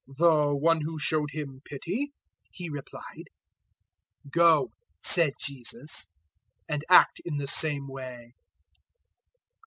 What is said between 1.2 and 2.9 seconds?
him pity," he